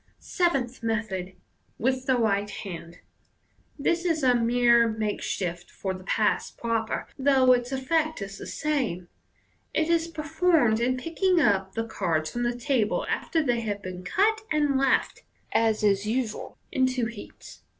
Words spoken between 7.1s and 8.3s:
though its effect